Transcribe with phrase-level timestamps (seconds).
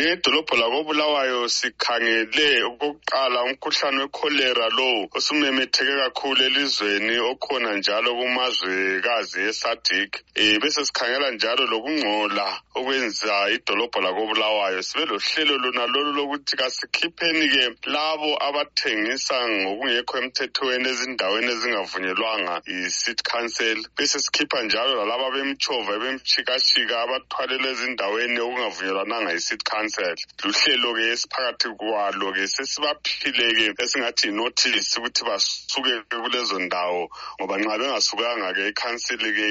[0.00, 10.42] njengedolobho lakobulawayo sikhangele okokuqala umkhuhlane wekholera lowo osumemetheke kakhulu elizweni okhona njalo kumazwekazi esadik um
[10.42, 18.30] eh, bese sikhangela njalo lokungcola okwenza idolobho lakobulawayo sibe lohlelo lona lolu lokuthi kasikhipheni-ke labo
[18.48, 28.38] abathengisa ngokungekho emthethweni ezindaweni ezingavunyelwanga i-city council bese sikhipha njalo lalaba bemtshova bemshikashika abathwalelwe ezindaweni
[28.46, 37.02] okungavunyelwananga i-city council kansel luhlelo-ke esiphakathi kwalo-ke sesibaphile-ke esingathi inothisi ukuthi basuke kulezo ndawo
[37.40, 39.48] ngoba nxa bengasukanga-ke ikhansili-ke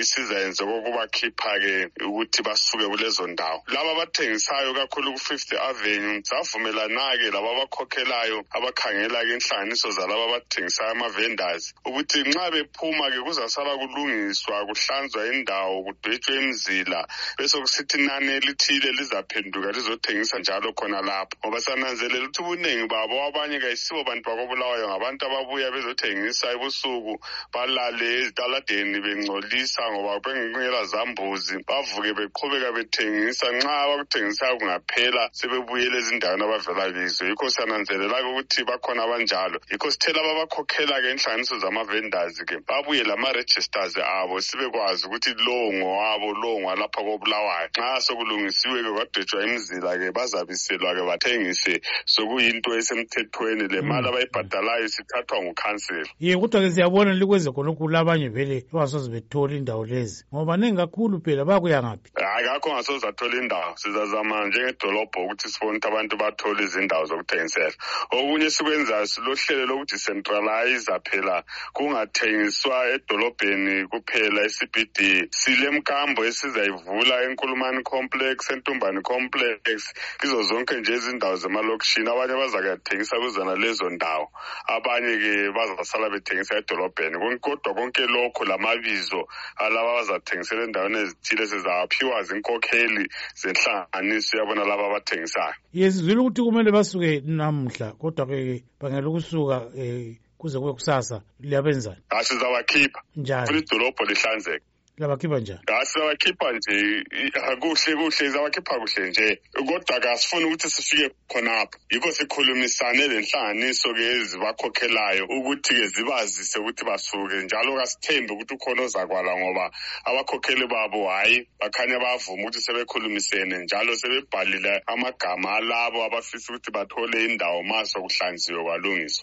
[0.00, 1.74] isizayenze kokubakhipha-ke
[2.08, 10.22] ukuthi basuke kulezo ndawo laba abathengisayo kakhulu ku-fifth avenue savumelana-ke laba abakhokhelayo abakhangela-ke inhlanganiso zalaba
[10.28, 17.00] abathengisayo ama-vendors ukuthi nxa bephuma-ke kuzasala kulungiswa kuhlanzwa indawo kudwetshwe emzila
[17.38, 24.04] besokusithi inani elithile lizaphenduka ezizothengisa njalo khona lapho ngoba siyananzelela ukuthi ubuningi babo abanye kayisibo
[24.04, 27.12] bantu bakobulawayo ngabantu ababuya bezothengisa ebusuku
[27.52, 36.84] balale ezitaladeni bengcolisa ngoba bengela zambuzi bavuke beqhubeka bethengisa nxa abakuthengisayo kungaphela sebebuyela ezindaweni abavela
[36.94, 45.02] kizo yikho siyananzelela-ke ukuthi bakhona abanjalo yikho sithela ababakhokhela-ke inhlanganiso zama-vendors-ke babuye lama-registers abo sibekwazi
[45.06, 53.80] ukuthi lowo ngowabo lowo ngwalapha kobulawayo nxa sokulungisiwe-ke kwadetshwa bazila-ke bazabiselwa-ke bathengise sokuyinto esemthethweni le
[53.88, 54.14] mali mm.
[54.14, 60.52] abayibhadalayo sithathwa ngukhansel ye kodwa-ke siyabona likwenze khonokhulu abanye vele abasoze bethole indawo lezi ngoba
[60.56, 66.16] ningi kakhulu phela bakuya ngaphi akakho ngaso zathola indawo sizazama njengedolobho ukuthi sifone ukuthi abantu
[66.16, 67.72] bathole izindawo zokuthengisela
[68.14, 71.42] okunye sikwenzayo silohlelo lokuthi centralize phela
[71.74, 80.92] kungathengiswa edolobheni kuphela i-c b d silemkambo esizayivula enkulumani complex entumbani complex kizo zonke nje
[80.94, 84.32] izindawo zemalokishini abanye bazakuyathengisa kuzona lezo ndawo
[84.66, 93.04] abanye-ke bazasala bethengisa edolobheni kodwa konke lokho la mabizo alaba bazathengisela endaweni ezithile sizawaphiwa zinkokheli
[93.42, 98.36] zenhlanganiso yabona laba abathengisayo yesizwile ukuthi kumele basuke namhla kodwa-ke
[98.80, 104.66] bangela ukusuka um kuze kube kusasa liyabenzani asizawakhipha njani funa idolobho lihlanzeke
[105.02, 111.10] zabakhipha njani asizabakhipha ah, nje ah, kuhle kuhle izabakhipha kuhle nje kodwa-ke asifuni ukuthi sifike
[111.30, 119.32] khonapho yikho sikhulumisane le nhlanganiso-ke ezibakhokhelayo ukuthi-ke zibazise ukuthi basuke njalo kasithembi ukuthi ukhona ozakwala
[119.38, 119.64] ngoba
[120.08, 127.62] abakhokheli babo hhayi bakhanya bavuma ukuthi sebekhulumisene njalo sebebhalile amagama alabo abafisa ukuthi bathole indawo
[127.62, 129.20] maso kuhlanziwe kwalungiswa